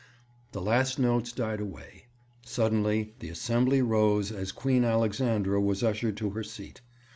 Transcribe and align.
The 0.51 0.61
last 0.63 0.97
notes 0.97 1.31
died 1.31 1.59
away. 1.59 2.05
Suddenly 2.43 3.13
the 3.19 3.29
assembly 3.29 3.83
rose 3.83 4.31
as 4.31 4.51
Queen 4.51 4.83
Alexandra 4.83 5.61
was 5.61 5.83
ushered 5.83 6.17
to 6.17 6.31
her 6.31 6.43
seat. 6.43 6.81